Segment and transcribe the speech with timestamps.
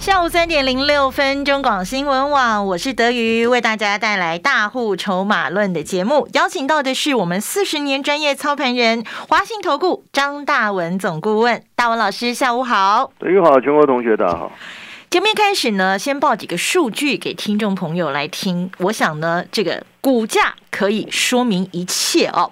[0.00, 6.26] 下午三点零六分，中广新闻网，我是德瑜，为大家带来大户筹码论的节目。
[6.32, 13.12] 邀请到的是我们四十年专业操盘人华信投顾张大文总顾问，大文老师，下午好。
[13.18, 14.50] 德瑜好，全国同学大家好。
[15.10, 18.72] 节目一开始呢，先报几个数据给听众朋友来听。
[18.78, 22.50] 我想呢，这个股价可以说明一切哦。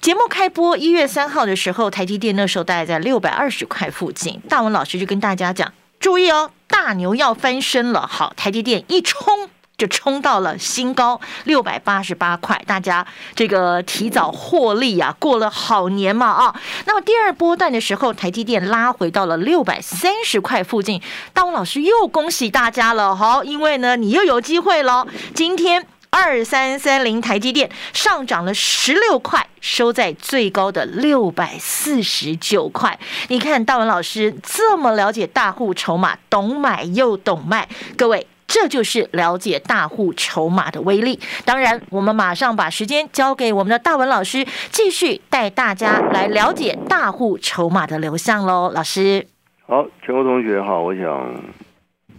[0.00, 6.50] 节目开播一月三号的时候，台积电那时候大概在六百二十块附近，大文老师就跟大家讲，注意哦。
[6.66, 13.04] 大牛要翻身了，好，台积电一冲就冲到了新高六百八十八块，大家
[13.34, 16.54] 这个提早获利啊，过了好年嘛啊。
[16.86, 21.02] 那么第二波段的时候，台积电拉回到了六百三十块附近，
[21.34, 25.86] 大王老师又恭喜大家了，好，因为呢你又有机会了，今天。
[26.10, 32.98] 二三三零台积电上涨了十六块，收在最高的六百四十九块。
[33.28, 41.18] 你看大文老师这么了解大户筹码，懂买又懂卖，各位这就是了解大户筹码的威力。
[41.44, 48.70] 当然，我们马上把时间交给我们的大文老师，继续带大家来了解大户筹码的流向喽。
[48.74, 49.26] 老师，
[49.66, 51.42] 好，全国同学好，我想。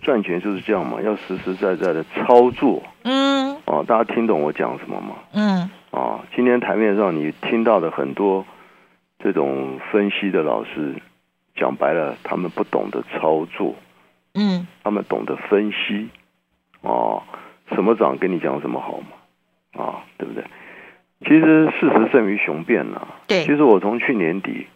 [0.04, 2.82] 赚钱就是这样嘛，要实实在在的操作。
[3.04, 5.16] 嗯，哦，大家听懂我讲什么吗？
[5.34, 8.46] 嗯，啊，今天台面上你听到的很多
[9.20, 10.96] 这种分析的老师，
[11.56, 13.76] 讲白了，他们不懂得操作。
[14.34, 16.10] 嗯，他们懂得分析。
[16.82, 17.24] 哦，
[17.76, 19.84] 什么涨跟你讲什么好嘛？
[19.84, 20.44] 啊，对不对？
[21.26, 23.08] 其实事实胜于雄辩呐。
[23.28, 24.68] 对，其实我从去年底。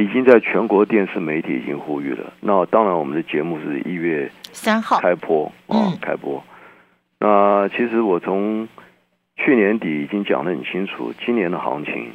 [0.00, 2.32] 已经在全国电视媒体已经呼吁了。
[2.38, 6.40] 那当然，我们的节目是一月三号开播啊，开播。
[7.20, 8.68] 那其实我从
[9.36, 12.12] 去年底已经讲得很清楚，今年的行情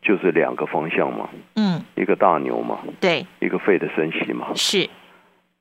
[0.00, 4.88] 就是两个方向嘛，嗯，一个大牛嘛，对，一个费的升息嘛，是。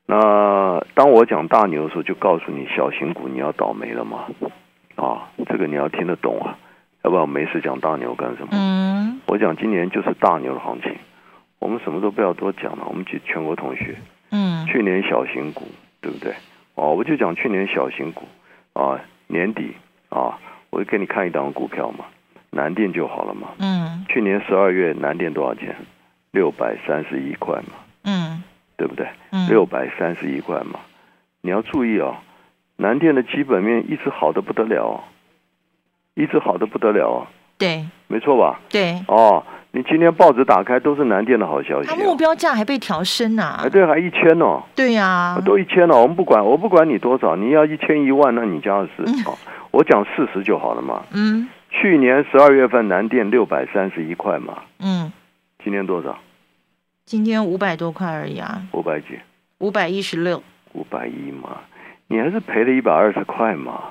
[0.06, 4.26] 那当我讲大牛的时候，就告诉你小型股你要倒霉了嘛，
[4.96, 6.58] 啊，这个你要听得懂啊，
[7.03, 8.50] 要不然我没事讲大牛干什么？
[8.52, 10.94] 嗯，我讲今年就是大牛的行情。
[11.59, 13.96] 我们什么都不要多讲了，我们举全国同学，
[14.32, 15.68] 嗯，去年小型股
[16.02, 16.34] 对不对？
[16.74, 18.24] 哦，我就讲去年小型股
[18.74, 19.76] 啊，年底
[20.09, 20.38] 啊，
[20.70, 22.06] 我就给你看一档股票嘛，
[22.50, 25.76] 南电就好了嘛，嗯，去年十二月南电多少钱？
[26.32, 27.74] 六百三十一块嘛，
[28.04, 28.42] 嗯，
[28.78, 29.08] 对不对？
[29.32, 30.80] 嗯，六百三十一块嘛，
[31.42, 32.16] 你要注意哦，
[32.78, 35.03] 南电的基本面一直好的不得了，
[36.14, 37.28] 一直好的不得了，
[37.58, 38.59] 对，没错吧？
[38.70, 39.44] 对，哦。
[39.74, 43.62] 你今天报纸打开都是南电的好消息，它目标价还被调升呐！
[43.64, 44.62] 哎，对，还一千哦。
[44.76, 49.24] 对呀，都一千了，我们不管，我不管你多少，你要一千一万，那你加二十。
[49.24, 49.38] 好，
[49.72, 51.04] 我讲事实就好了嘛。
[51.14, 51.48] 嗯。
[51.70, 54.58] 去年十二月份南电六百三十一块嘛。
[54.80, 55.12] 嗯。
[55.64, 56.18] 今天多少？
[57.06, 58.62] 今天五百多块而已啊。
[58.74, 59.18] 五百几？
[59.59, 60.44] 五百一十六。
[60.74, 61.62] 五百一嘛，
[62.08, 63.82] 你还是赔了一百二十块嘛？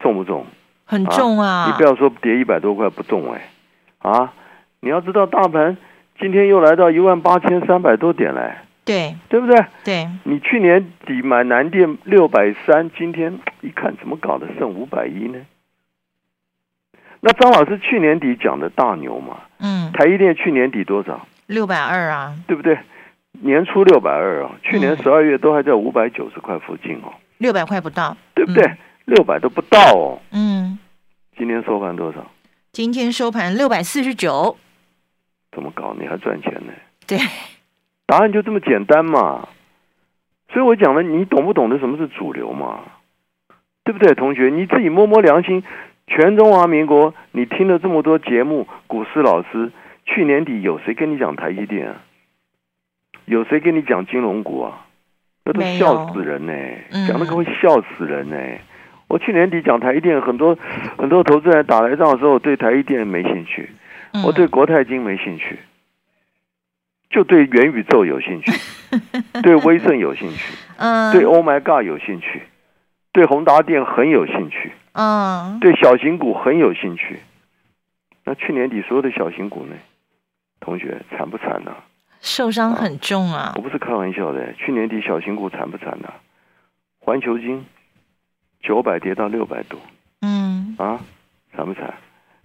[0.00, 0.44] 重不重？
[0.84, 1.66] 很重啊！
[1.68, 3.48] 你不要说跌一百多块不重哎，
[3.98, 4.32] 啊？
[4.80, 5.76] 你要知道，大盘
[6.20, 9.64] 今天又来到一万八千三百多点嘞，对对不对？
[9.84, 15.38] 对，你去年底买南电六百三，今天一看怎么搞的剩五百一呢？
[17.20, 21.26] 那张老师去年底讲的大牛嘛，嗯，台积电去年底多少？
[21.46, 22.78] 六百二啊，对不对？
[23.40, 28.64] 年初六百二啊，去年十二月都还在五百九十块附近哦，六百块不到，对不对？
[29.06, 30.78] 六百都不到哦，嗯，
[31.36, 32.24] 今天收盘多少？
[32.72, 34.56] 今天收盘六百四十九。
[35.52, 35.94] 怎么搞？
[35.98, 36.72] 你还赚钱呢？
[37.06, 37.18] 对，
[38.06, 39.48] 答案就这么简单嘛。
[40.52, 42.80] 所以我讲了，你懂不懂得什么是主流嘛？
[43.84, 44.50] 对不对，同学？
[44.50, 45.62] 你自己摸摸良心。
[46.06, 49.70] 全中华民国，你听了这么多节目，股市老师，
[50.06, 51.94] 去年底有谁跟你讲台积电？
[53.26, 54.86] 有谁跟你讲金融股啊？
[55.44, 56.52] 那都笑死人呢！
[57.06, 58.36] 讲那个会笑死人呢。
[59.08, 60.56] 我去年底讲台积电，很多
[60.96, 63.70] 很多投资人打来仗的时候，对台积电没兴趣。
[64.24, 65.58] 我对国泰金没兴趣，
[67.10, 68.52] 就对元宇宙有兴趣，
[69.42, 72.42] 对威盛有兴趣，嗯，对 Oh My God 有兴趣，
[73.12, 77.20] 对宏达电很有兴趣，嗯，对小型股很有兴趣。
[78.24, 79.74] 那去年底所有的小型股呢？
[80.60, 81.74] 同学惨不惨呢？
[82.20, 83.52] 受伤很重啊！
[83.56, 86.12] 我不是开玩笑的，去年底小型股惨不惨呢？
[86.98, 87.64] 环球金
[88.60, 89.80] 九百跌到六百多，
[90.20, 91.00] 嗯，啊，
[91.56, 91.94] 惨不惨？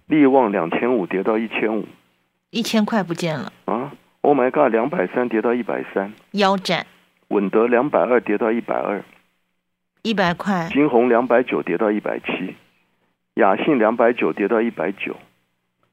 [0.06, 1.86] 利旺两千五跌到一千五，
[2.50, 6.86] 一千块不见了，啊，Oh my God，两百三跌到一百三，腰斩。
[7.28, 9.02] 稳德两百二跌到一百二，
[10.02, 12.54] 一百块，金红两百九跌到一百七，
[13.34, 15.16] 雅信两百九跌到一百九，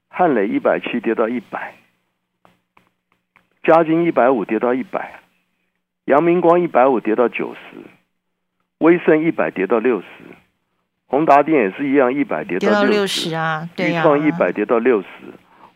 [0.08, 1.74] 汉磊一百七跌到一百，
[3.62, 5.20] 嘉金一百五跌到一百，
[6.04, 7.78] 阳明光一百五跌到九十，
[8.78, 10.06] 威盛一百跌到六十，
[11.12, 15.06] 宏达电也是一样，一百跌跌到六十十，啊，对豫呀、创一百跌到六十，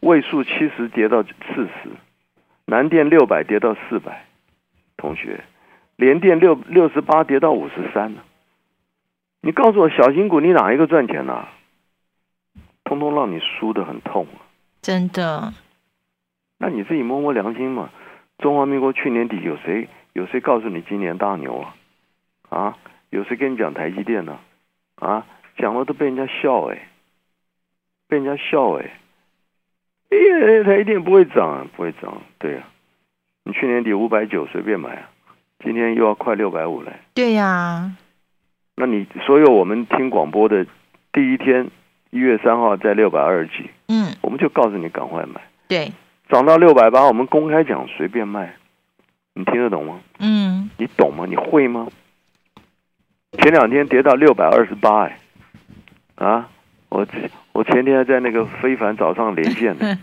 [0.00, 1.90] 位数七十跌到四十，
[2.64, 4.24] 南电六百跌到四百，
[4.96, 5.44] 同学，
[5.96, 8.24] 联电六六十八跌到五十三了。
[9.42, 11.50] 你告诉我，小型股你哪一个赚钱啊？
[12.84, 14.40] 通通让你输的很痛啊！
[14.80, 15.52] 真的，
[16.56, 17.90] 那你自己摸摸良心嘛。
[18.38, 21.74] 中华民国去年底有谁有谁告诉你今年大牛啊？
[22.48, 22.78] 啊，
[23.10, 24.40] 有谁跟你讲台积电呢、啊？
[25.58, 26.88] 讲了都被人家笑哎、
[28.08, 28.90] 被人家笑哎、
[30.10, 32.62] 哎，它一定不会涨啊，不会涨，对呀、
[33.44, 35.10] 你去年底五百九随便买啊，
[35.64, 36.92] 今天又要快六百五了。
[37.14, 37.92] 对呀、
[38.76, 40.66] 那你所有我们听广播的
[41.12, 41.70] 第一天，
[42.10, 45.40] 一月三号在六百二十几，嗯，我们就告诉你赶快买。
[45.68, 45.90] 对，
[46.28, 48.54] 涨到六百八，我们公开讲随便卖，
[49.34, 50.00] 你听得懂吗？
[50.18, 51.24] 嗯，你懂吗？
[51.26, 51.88] 你会吗？
[53.38, 55.18] 前两天跌到六百二十八，哎，
[56.16, 56.48] 啊，
[56.88, 57.06] 我
[57.52, 59.98] 我前天还在那个非凡早上连线呢，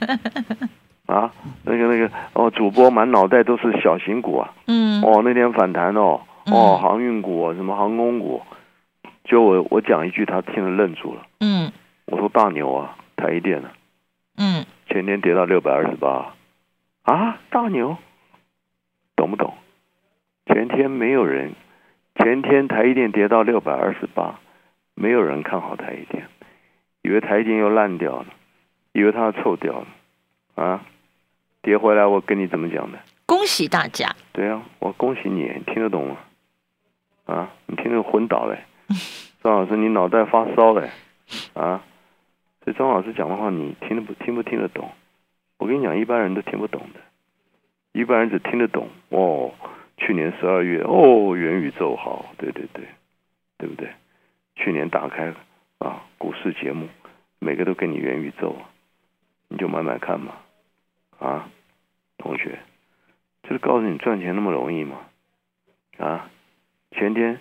[1.07, 1.31] 啊，
[1.63, 6.53] 那个那个哦，主播满脑袋都是小型股啊，嗯，哦，那天反弹哦，嗯。
[6.53, 8.41] 哦，航运股啊，什么航空股，
[9.23, 11.71] 就我我讲一句，他听了愣住了，嗯，
[12.05, 13.71] 我说大牛啊，台积电啊，
[14.37, 16.33] 嗯，前天跌到六百二十八，
[17.03, 17.97] 啊，大牛，
[19.15, 19.53] 懂不懂？
[20.45, 21.53] 前天没有人，
[22.15, 24.39] 前天台积电跌到六百二十八，
[24.93, 26.27] 没有人看好台积电，
[27.01, 28.27] 以为台积电又烂掉了，
[28.91, 29.87] 以为它要臭掉了，
[30.55, 30.85] 啊，
[31.61, 32.99] 跌回来我跟你怎么讲的？
[33.25, 36.17] 恭喜大家，对啊，我恭喜你，你听得懂吗？
[37.25, 38.59] 啊，你听得昏倒嘞，
[39.41, 40.91] 张老师你脑袋发烧嘞，
[41.53, 41.81] 啊，
[42.63, 44.91] 所以张老师讲的话你听得不听不听得懂？
[45.57, 46.99] 我跟你讲，一般人都听不懂的，
[47.93, 49.51] 一般人只听得懂哦。
[50.05, 52.85] 去年十二月哦，元宇宙好，对对对，
[53.57, 53.89] 对不对？
[54.55, 55.33] 去年打开
[55.79, 56.89] 啊股市节目，
[57.39, 58.69] 每个都给你元宇宙啊，
[59.47, 60.33] 你就买买看嘛，
[61.19, 61.49] 啊，
[62.17, 62.59] 同学。
[63.43, 64.97] 就是告诉你赚钱那么容易吗？
[65.97, 66.29] 啊，
[66.91, 67.39] 前天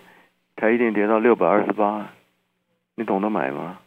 [0.55, 2.09] 台一电跌到六百二十八，
[2.95, 3.79] 你懂得买吗？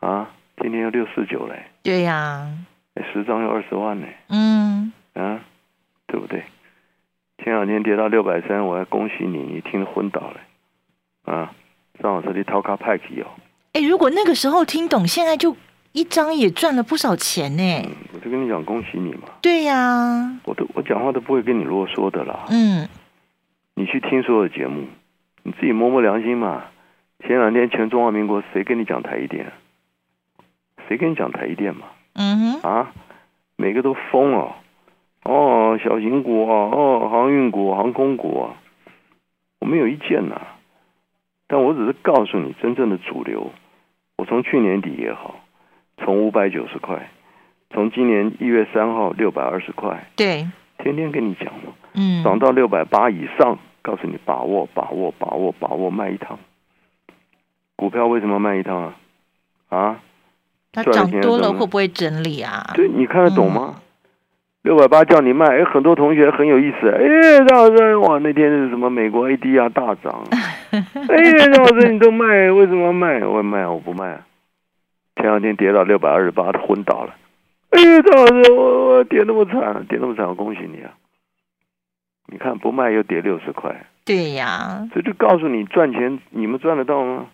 [0.00, 2.48] 啊，今天又六四九嘞，对呀、
[2.94, 5.40] 哎十张要二十万呢，嗯，啊，
[6.06, 6.42] 对不对？
[7.38, 10.40] 前两天跌到六百三，我还恭喜你，你听得昏倒了，
[11.24, 11.52] 啊，
[12.02, 13.26] 张老师你掏卡派去哦，
[13.72, 15.56] 哎，如果那个时候听懂，现在就
[15.92, 17.62] 一张也赚了不少钱呢。
[17.84, 22.88] 嗯，我就跟你讲恭喜你嘛，对呀、我都我讲话都不会跟你啰嗦的啦，嗯，
[23.74, 24.86] 你去听所有的节目，
[25.42, 26.64] 你自己摸摸良心嘛。
[27.26, 29.50] 前两天全中华民国谁跟你讲台一电？
[30.86, 31.86] 谁跟你讲台一电嘛？
[32.14, 32.92] 嗯哼，啊，
[33.56, 34.56] 每个都疯了。
[35.24, 38.56] 哦，小型股啊，哦，航运股、航空股啊，
[39.60, 40.40] 我没有意见呐、
[41.48, 43.50] 但我只是告诉你真正的主流。
[44.18, 45.36] 我从去年底也好，
[45.96, 47.10] 从五百九十块，
[47.70, 50.46] 从今年一月三号六百二十块，对，
[50.78, 51.72] 天天跟你讲嘛。
[51.94, 56.38] 嗯，涨到六百八以上，告诉你把握、把握、把握、把握，卖一趟。
[57.76, 58.94] 股票为什么卖一趟啊？
[59.68, 60.00] 啊，
[60.70, 62.72] 它涨多了会不会整理啊？
[62.74, 63.80] 对，你看得懂吗？
[64.64, 70.24] 六百八叫你卖，哎，很多同学很有意思，哎，张老师，哇，那天是什么美国 ADR 大涨，
[70.72, 73.20] 哎，张老师你都卖，为什么要卖？
[73.26, 74.26] 我卖，我不卖啊。
[75.16, 77.14] 前两天跌到六百二十八，他昏倒了。
[77.70, 80.90] 哎，张老师，我我跌那么惨，跌那么惨，我恭喜你啊！
[82.28, 87.26] 你看不卖又跌六十块，对呀、这就告诉你赚钱，你们赚得到吗？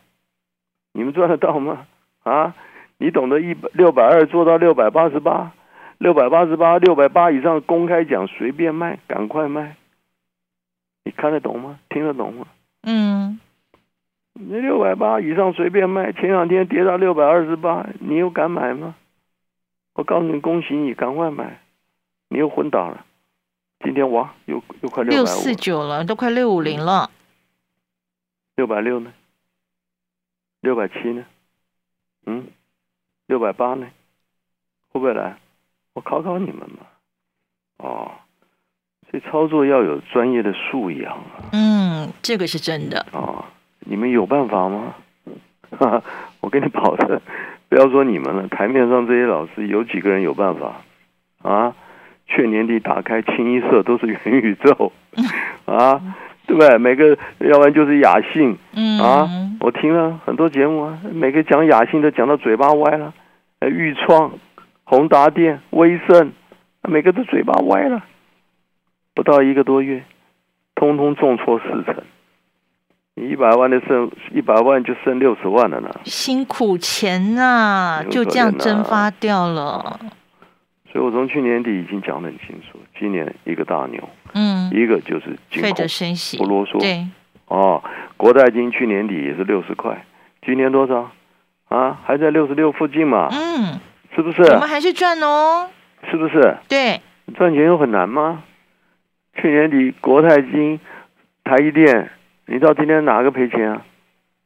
[0.94, 1.86] 你们赚得到吗？
[2.24, 2.56] 啊，
[2.98, 5.52] 你懂得一百六百二做到六百八十八，
[6.00, 9.76] 六百八十八，六百八以上公开讲随便卖，赶快卖。
[11.04, 11.78] 你看得懂吗？
[11.90, 12.46] 听得懂吗？
[12.84, 13.38] 嗯，
[14.32, 18.94] 你六百八以上随便卖，前两天跌到六百二十八，你又敢买吗？
[19.92, 21.60] 我告诉你，恭喜你，赶快买。
[22.30, 23.04] 你又昏倒了，
[23.84, 27.10] 今天哇，又又快六六百五四，九了，都快六五零了。
[28.56, 29.12] 六百六呢？
[30.62, 31.26] 六百七呢？
[32.24, 32.46] 嗯，
[33.26, 33.86] 六百八呢？
[34.92, 35.36] 会不会来？
[35.94, 36.86] 我考考你们嘛。
[37.78, 38.10] 哦，
[39.10, 41.50] 所以操作要有专业的素养啊。
[41.52, 43.00] 嗯，这个是真的。
[43.12, 43.44] 啊、
[43.80, 44.94] 你们有办法吗？
[45.78, 46.02] 哈哈，
[46.40, 47.20] 我跟你保证，
[47.68, 50.82] 不要说你们了，台面上这些老师有几个人有办法？
[51.42, 51.74] 啊，
[52.26, 54.92] 去年底打开清一色都是元宇宙，
[55.64, 56.00] 啊，
[56.46, 56.76] 对不对？
[56.76, 58.58] 每个要不然就是雅信，
[59.00, 59.28] 啊，
[59.60, 63.14] 我听了很多节目啊，每个讲雅信的讲到嘴巴歪了，
[63.60, 64.32] 呃，豫创、
[64.90, 66.32] 宏达电、威盛，
[66.82, 68.02] 每个都嘴巴歪了，
[69.14, 70.02] 不到一个多月，
[70.74, 72.02] 通通重挫四成。
[73.14, 80.00] 你一百万的剩一百万就剩六十万了呢，辛苦钱呐，就这样蒸发掉了。
[80.90, 87.06] 所以我从去年底已经讲得很清楚，今年一个大牛，嗯，一个就是费德升息，不啰嗦，对，
[87.46, 87.80] 哦，
[88.16, 90.04] 国泰金去年底也是六十块，
[90.44, 91.12] 今年多少？
[91.68, 93.78] 啊，还在六十六附近嘛，嗯，
[94.14, 94.42] 是不是？
[94.52, 95.68] 我们还是赚哦，
[96.10, 96.56] 是不是？
[96.68, 97.00] 对，
[97.36, 98.42] 赚钱又很难吗？
[99.40, 100.78] 去年底国泰金、
[101.44, 102.10] 台积电。
[102.46, 103.82] 你知道今天哪个赔钱啊？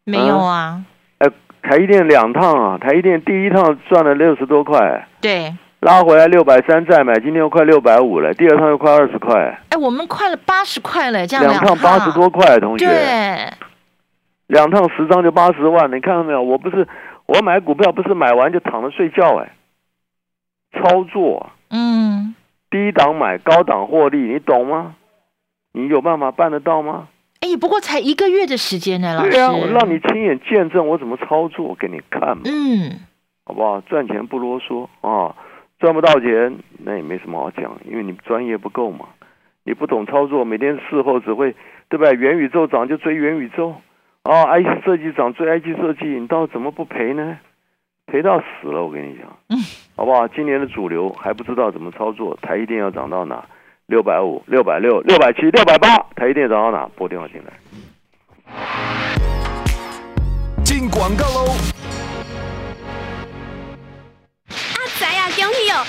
[0.04, 0.84] 没有啊。
[1.18, 1.26] 哎，
[1.62, 9.58] 台积电两趟啊，台积电第一趟赚了六十多块，对，拉回来六百三再买，今天又快六百五了，第二趟又快二十块。
[9.70, 12.86] 哎，我们快了八十块了，这样两趟八十多块，同学。
[12.86, 13.50] 对。
[14.48, 16.42] 两趟十张就八十万，你看到没有？
[16.42, 16.86] 我不是
[17.26, 19.52] 我买股票，不是买完就躺着睡觉哎，
[20.72, 21.50] 操作。
[21.70, 22.34] 嗯。
[22.70, 24.96] 低档买，高档获利，你懂吗？
[25.72, 27.08] 你有办法办得到吗？
[27.40, 29.30] 哎，不过才一个月的时间呢，老师。
[29.30, 32.42] 对啊，我让你亲眼见证我怎么操作给你看嘛。
[32.46, 33.00] 嗯，
[33.44, 33.80] 好不好？
[33.82, 35.34] 赚钱不啰嗦啊，
[35.78, 39.06] 赚不到钱那也没什么好讲，因为你专业不够嘛。
[39.64, 41.54] 你不懂操作，每天事后只会
[41.88, 42.12] 对不对？
[42.14, 43.74] 元宇宙涨就追元宇宙，
[44.24, 47.38] 啊，IC 设计涨追 IC 设计，你到底怎么不赔呢？
[48.06, 49.26] 赔到死了，我跟你讲。
[49.50, 49.58] 嗯，
[49.96, 50.26] 好不好？
[50.28, 53.44] 今年的主流还不知道怎么操作，台一定要涨到哪？
[53.86, 56.88] 六百五、六百六、六百七、六百八，台一电涨到哪？
[56.96, 57.52] 拨电话进来。
[60.64, 61.73] 进广告喽。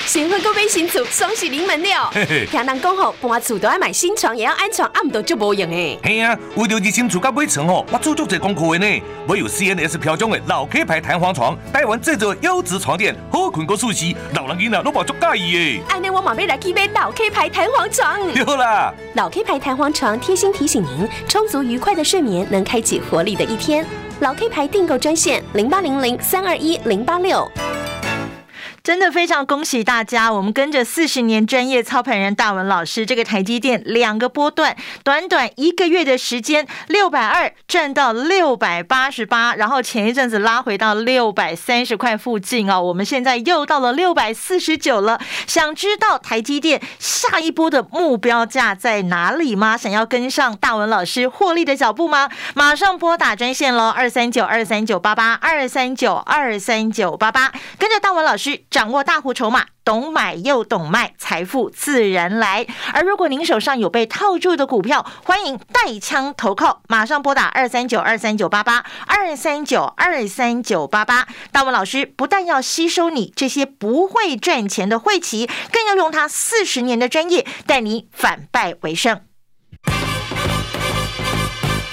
[0.05, 2.11] 新婚购买新厝，双喜临门了。
[2.49, 5.99] 听人讲吼，搬厝都要买新床，也要安床，暗都就无用诶。
[6.03, 9.01] 嘿啊，为了热心厝甲买床吼，我做足侪功课的呢。
[9.27, 15.81] 我有 CNS 标准的老 K 牌弹簧床，台湾制作优质床垫，好困过舒适，老人囡仔都无足介意诶。
[15.89, 18.31] 安尼我马上来去买老 K 牌弹簧床。
[18.33, 23.85] 对啦，老 K 牌弹簧床贴心提醒您，充足愉快的睡眠能开启活力的一天。
[24.19, 27.49] 老 K 牌订购专线零八零零三二一零八六。
[28.85, 30.31] 真的非常恭喜大家！
[30.31, 42.79] 我们跟着四十年专业操盘人大文老师，这个台积电两个波段，短短一个月的时间，六百二赚到六百八十八，然后前一阵子拉回到六百三十块附近哦。
[42.79, 45.19] 我们现在又到了六百四十九了。
[45.47, 49.75] 想知道台积电下一波的目标价在哪里吗？
[49.75, 52.29] 想要跟上大文老师获利的脚步吗？
[52.53, 58.63] 马上拨打专线喽，二三九二三九八八二三九二三九八八，跟着大文老师。
[58.75, 62.67] 掌握大户筹码，懂买又懂卖，财富自然来。
[62.91, 71.25] 而如果您手上有被套住的股票，欢迎带枪投靠，马上拨打二三九二三九八八二三九二三九八八。
[71.53, 79.21] 大文老师不但要吸收你这些不会赚钱的晦气，更要用他四十年的专业，带你反败为胜。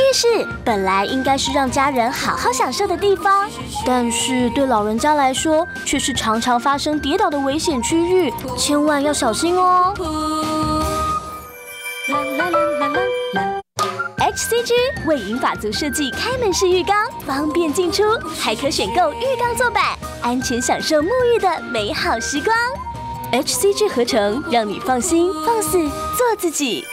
[0.00, 0.26] 浴室
[0.64, 3.48] 本来应该是让家人好好享受的地方，
[3.86, 9.94] 但是对老人家来说，却是常常发生跌倒的危险区域，千万要小心哦。
[14.18, 14.72] HCG
[15.06, 18.02] 为银发族设计开门式浴缸，方便进出，
[18.38, 19.84] 还可选购浴缸坐板，
[20.22, 22.56] 安全享受沐浴的美好时光。
[23.32, 25.78] HCG 合成，让你放心放肆
[26.16, 26.84] 做自己。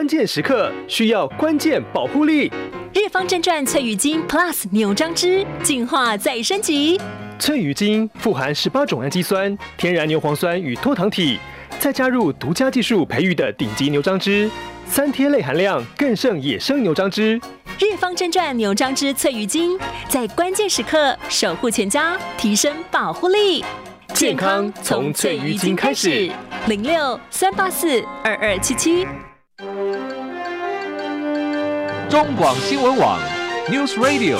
[0.00, 2.50] 关键时刻需要关键保护力，
[2.94, 6.98] 日方正传翠羽精 Plus 牛樟汁进化再升级。
[7.38, 11.38] 翠羽精富含十八种氨基酸、天然牛磺酸与脱糖体，
[11.78, 14.50] 再加入独家技术培育的顶级牛樟汁，
[14.86, 17.38] 三天类含量更胜野生牛樟汁。
[17.78, 19.78] 日方正传牛樟汁翠羽精，
[20.08, 23.62] 在关键时刻守护全家，提升保护力。
[24.14, 26.32] 健康从翠羽精开始。
[26.68, 29.06] 零六三八四二二七七。
[32.10, 33.20] 中广新闻网
[33.68, 34.36] ，News Radio。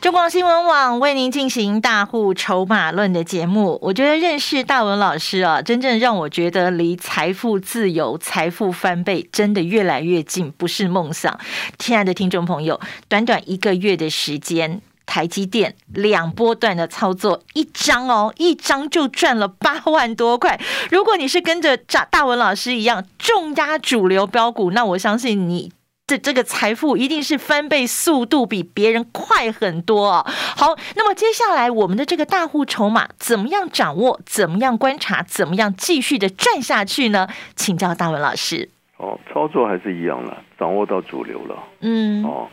[0.00, 3.78] 中广新闻网为您进行大户筹码论的节目。
[3.80, 11.38] 我觉得认识大文老师啊，真正让我觉得离财富自由、财富翻倍真的越来越近，不是梦想。
[11.78, 14.82] 亲爱的听众朋友，短短一个月的时间。
[15.06, 20.60] 台积电两波段的操作，一张哦，一张就赚了八万多块。
[20.90, 25.72] 如果你是跟着大大文老师一样重压主流标股，那我相信你
[26.06, 30.26] 的这个财富一定是翻倍速度比别人快很多哦。
[30.56, 34.20] 好，那么接下来我们的这个大户筹码怎么样掌握？
[34.26, 35.22] 怎么样观察？
[35.22, 37.28] 怎么样继续的赚下去呢？
[37.56, 38.68] 请教大文老师。
[38.96, 41.56] 哦，操作还是一样了，掌握到主流了。
[41.80, 42.48] 嗯，哦。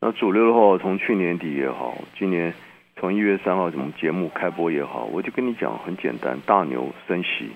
[0.00, 2.52] 那主流的话，从去年底也好，今年
[2.96, 7.50] 从一月三号什么节目开播也好，我就跟你讲，很简单，大牛升息，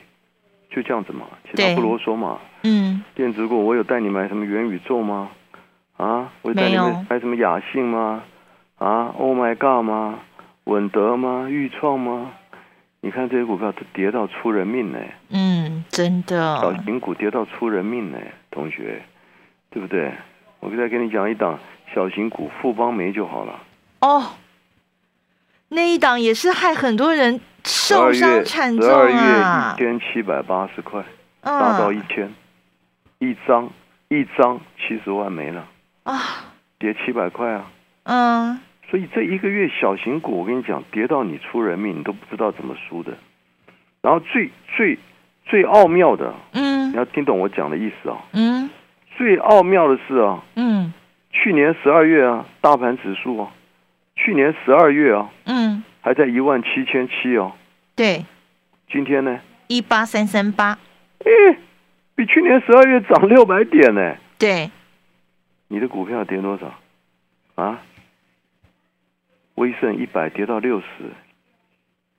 [0.70, 2.38] 就这样子嘛，其他不啰嗦嘛。
[2.64, 3.02] 嗯。
[3.14, 5.30] 电子股，我有带你买什么元宇宙吗？
[5.99, 8.23] 啊，我带你们买什么雅信吗？
[8.78, 10.20] 啊，Oh my God 吗？
[10.64, 11.47] 稳德吗？
[11.49, 12.32] 豫创吗？
[13.02, 14.99] 你看这些股票都跌到出人命呢。
[15.30, 16.56] 嗯，真的。
[16.56, 18.18] 小型股跌到出人命呢，
[18.50, 19.02] 同学，
[19.70, 20.11] 对不对？
[20.61, 21.59] 我再跟你讲一档。
[21.94, 23.61] 小型股富邦煤就好了。
[24.00, 24.32] 哦，
[25.68, 28.90] 那一档也是害很多人受伤惨重啊！
[28.90, 31.04] 十二月一千七百八十块，
[31.42, 32.32] 达到一千，
[33.18, 33.68] 一张
[34.09, 35.66] 一张七十万没了。
[36.04, 36.18] 啊，
[36.78, 37.70] 跌七百块啊！
[38.04, 43.12] 嗯，所以这一个月小型股，我跟你讲，跌到你出人命，你都不知道怎么输的。
[44.00, 44.99] 然后最最
[45.44, 48.70] 最奥妙的，嗯，你要听懂我讲的意思啊，嗯，
[49.18, 50.92] 最奥妙的是啊，嗯。
[51.30, 53.52] 去年十二月啊，大盘指数啊，
[54.16, 57.52] 去年十二月啊，嗯，还在一万七千七哦。
[57.94, 58.25] 对，
[58.90, 59.40] 今天呢？
[59.68, 60.78] 一八三三八。
[61.20, 61.58] 诶，
[62.14, 64.16] 比去年十二月涨六百点呢。
[64.38, 64.70] 对。
[65.68, 66.75] 你的股票跌多少？
[67.54, 67.80] 啊？
[69.54, 70.87] 威盛一百跌到六十，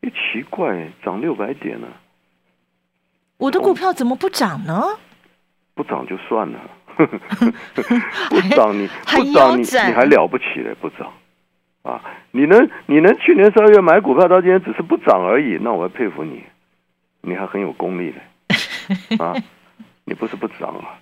[0.02, 1.88] 哎，奇怪，涨六百点呢。
[3.38, 4.82] 我的股票怎么不涨呢？
[5.74, 6.60] 不涨就算了。
[8.30, 10.76] 不涨你 不涨你你还了不起嘞？
[10.80, 11.12] 不涨
[11.84, 12.02] 啊！
[12.32, 16.44] 你能你能去年十二月买股票到今天只是不涨而已，那我要佩服你，
[17.22, 19.36] 你还很有功力嘞啊！
[20.06, 21.00] 你不是不涨啊，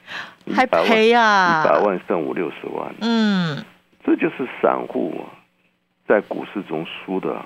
[0.55, 1.63] 还赔啊！
[1.63, 3.63] 一百万剩五六十万，嗯，
[4.03, 5.25] 这就是散户
[6.07, 7.43] 在股市中输的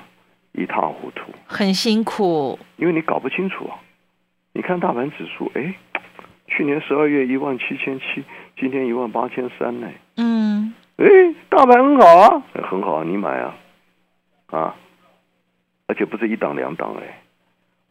[0.51, 3.79] 一塌糊涂，很辛苦，因为你搞不清楚啊！
[4.53, 5.73] 你看大盘指数，哎。
[6.55, 8.23] 去年十二月一万七千七，
[8.55, 9.89] 今天一万八千三呢。
[10.17, 11.05] 嗯，哎，
[11.49, 13.55] 大盘很好啊，很好啊，你买啊，
[14.51, 14.75] 啊，
[15.87, 17.21] 而且不是一档两档哎，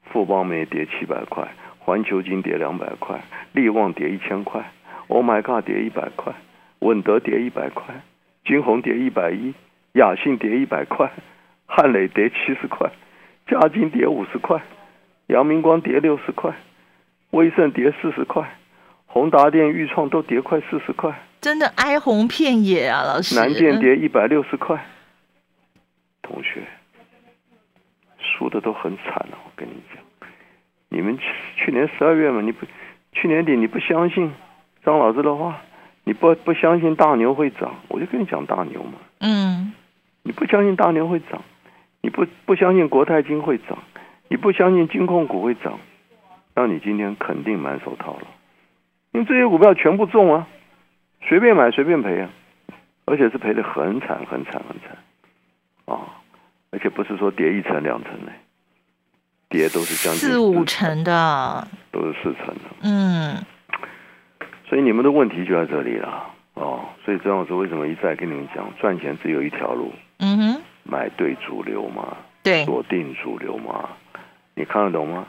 [0.04, 1.48] 富邦煤跌七百块，
[1.80, 3.20] 环球金跌两百块，
[3.50, 4.70] 利旺跌一千块
[5.08, 6.32] ，Oh my God 跌一百块，
[6.78, 7.92] 稳德跌一百块，
[8.44, 9.54] 金鸿跌一百一，
[9.94, 11.10] 雅信跌一百块，
[11.66, 12.92] 汉磊跌七十块，
[13.48, 14.62] 嘉金跌五十块，
[15.26, 16.54] 阳明光跌六十块。
[17.32, 18.46] 威盛跌四十块，
[19.06, 23.02] 宏达电、裕创都跌快四十块，真的哀鸿遍野啊！
[23.02, 24.84] 老师，南电跌一百六十块，
[26.20, 26.62] 同学
[28.18, 29.38] 输的都很惨了。
[29.46, 30.28] 我跟你讲，
[30.90, 31.18] 你们
[31.56, 32.66] 去年十二月嘛，你不
[33.12, 34.30] 去年底你不相信
[34.84, 35.58] 张老师的话，
[36.04, 38.98] 你不不相信大牛会涨，我就跟你讲大牛嘛。
[39.20, 39.72] 嗯，
[40.22, 41.42] 你不相信大牛会涨，
[42.02, 43.78] 你不不相信国泰金会涨，
[44.28, 45.80] 你不相信金控股会涨。
[46.54, 48.26] 那你今天肯定满手套了，
[49.12, 50.46] 因为这些股票全部中啊，
[51.22, 52.30] 随便买随便赔啊，
[53.06, 54.96] 而且是赔的很惨很惨很惨。
[55.86, 56.22] 啊，
[56.70, 58.32] 而且不是说跌一层两层的，
[59.48, 62.62] 跌都是将近四五成的，都是四成的。
[62.82, 63.36] 嗯，
[64.68, 66.30] 所以你们的问题就在这里了。
[66.54, 66.84] 哦。
[67.04, 73.88] 所以张老师为什么一再跟你们讲，赚钱只有一条路，嗯哼，买对主流嘛，对，锁定主流嘛，
[74.54, 75.26] 你看得懂吗？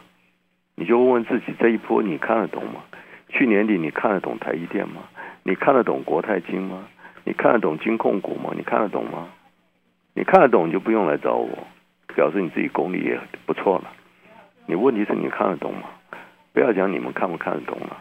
[0.76, 2.82] 你就问问自己，这一波你看得懂吗？
[3.30, 5.02] 去年底你看得懂台积电吗？
[5.44, 6.84] 你看得懂国泰金吗？
[7.24, 8.52] 你看得懂金控股吗？
[8.56, 9.28] 你看得懂吗？
[10.14, 11.50] 你看得懂就不用来找我，
[12.16, 13.92] 表示你自己功力也不错了。
[14.66, 15.82] 你问题是你看得懂吗？
[16.54, 17.98] 不要讲你们看不看得懂了。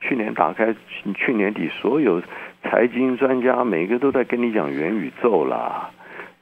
[0.00, 0.74] 去年打开，
[1.14, 2.22] 去年底所有
[2.62, 5.90] 财经专家每个都在跟你讲元宇宙啦，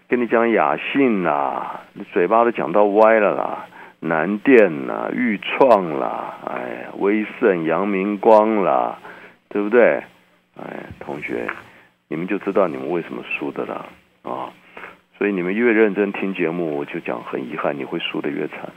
[0.09, 3.67] 跟你讲雅信啦，你嘴巴都讲到歪了啦。
[4.07, 8.99] 南电啦，裕创啦，哎呀，威盛、阳明光啦，
[9.49, 10.03] 对不对？
[10.61, 11.49] 哎，同学，
[12.09, 13.87] 你们就知道你们为什么输的了
[14.23, 14.53] 啊！
[15.17, 18.71] 所以你们越认真听节目，我就讲很遗憾，你会输的越惨。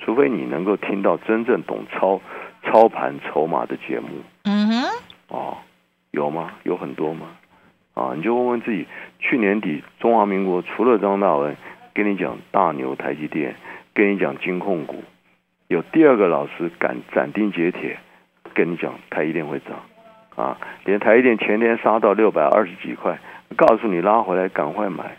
[0.00, 2.20] 除非你能够听到真正懂操
[2.64, 4.08] 操盘筹码的节目。
[4.42, 4.82] 嗯哼。
[5.28, 5.58] 哦，
[6.10, 6.54] 有吗？
[6.64, 7.28] 有很多吗？
[7.94, 8.84] 啊，你就问问自己，
[9.20, 11.56] 去年底中华民国除了张大文
[11.94, 13.54] 跟你讲大牛台积电，
[13.94, 15.02] 跟你讲金控股，
[15.68, 17.98] 有第二个老师敢斩钉截铁
[18.54, 19.78] 跟你讲台一定会涨
[20.34, 23.18] 啊，连台积电前天杀到六百二十几块，
[23.56, 25.16] 告诉你拉回来赶快买，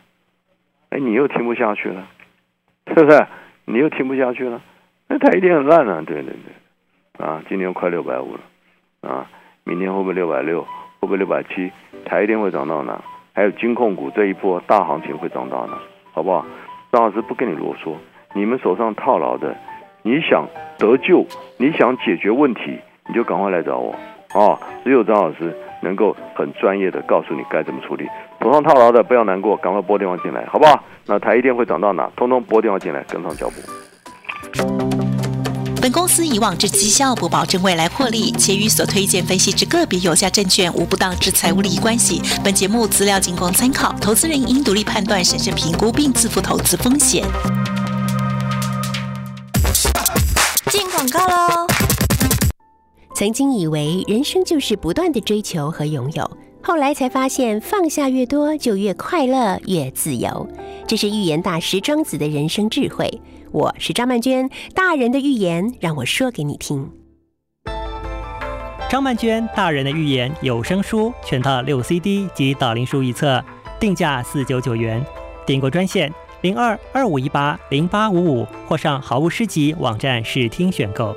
[0.90, 2.08] 哎，你又听不下去了，
[2.96, 3.26] 是不是？
[3.66, 4.62] 你又听不下去了？
[5.08, 8.42] 那台积电很烂啊，对对对，啊，今天快六百五了，
[9.10, 9.30] 啊，
[9.64, 10.62] 明天会不会六百六？
[10.64, 10.68] 会
[11.02, 11.72] 不会六百七？
[12.06, 13.00] 台积电会涨到哪？
[13.34, 15.78] 还有金控股这一波大行情会涨到哪？
[16.12, 16.46] 好不好？
[16.92, 17.96] 张老师不跟你啰嗦，
[18.36, 19.56] 你们手上套牢的，
[20.02, 21.26] 你想得救，
[21.58, 23.94] 你想解决问题，你就赶快来找我
[24.34, 24.58] 啊！
[24.84, 28.08] 只有张老师能够很专业的告诉你该怎么处理。
[28.42, 30.84] 手上套牢的不要难过，赶快拨电话进来，好不好？
[31.06, 32.10] 那台一电会涨到哪？
[32.16, 33.56] 通通拨电话进来，跟上脚步。
[35.80, 42.22] 本公司以往之绩效不保证未来获利，且与所推荐分析之个别有价证券无不当之财务利益关系。
[42.44, 47.24] 本节目资料仅供参考，投资人应独立判断、审慎评估并自负投资风险。
[51.04, 51.68] 广告喽！
[53.14, 60.48] 曾经以为人生就是不断的追求和拥有，后来才发现放下越多，就越快乐、越自由。
[60.88, 63.22] 这是预言大师庄子的人生智慧。
[63.52, 66.90] 我是张曼娟，大人的预言让我说给你听。
[68.90, 73.44] 张曼娟大人的预言有声书全套六 CD 及导灵书一册，
[73.78, 75.06] 定价四九九元。
[75.46, 76.10] 订购专线
[76.44, 81.16] 零二二五一八零八五五，或上好物诗集网站试听选购。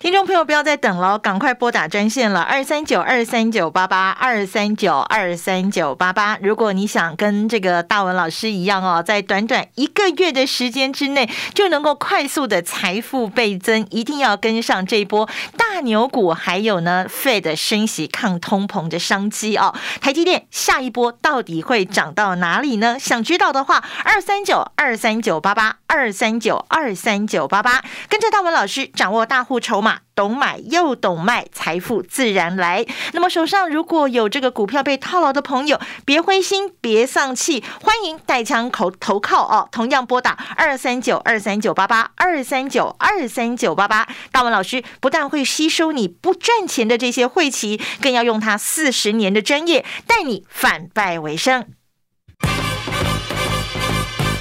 [0.00, 6.38] 听众朋友，不要再等了，赶快拨打专线了，二三九二三九八八二三九二三九八八。
[6.40, 19.74] 如果你想跟这个大文老师一样哦，在短短一个月的时间之内就能够快速的财富倍增，一定要跟上这一波大牛股，还有呢，Fed 升息抗通膨的商机哦。
[20.00, 22.98] 台积电下一波到底会涨到哪里呢？
[22.98, 29.89] 想知道的话，二三九二三九八八二三九二三九八八，跟着大文老师掌握大户筹码。
[30.14, 32.84] 懂买又懂卖，财富自然来。
[33.12, 39.68] 那么手上如果有这个股票被套牢的朋友，别灰心，别丧气，欢迎带枪口投靠哦。
[39.72, 44.06] 同样拨打二三九二三九八八二三九二三九八八。
[44.30, 51.64] 大文老师不但会吸收你不赚钱的这些晦气，更要用他四十年的专业，带你反败为胜。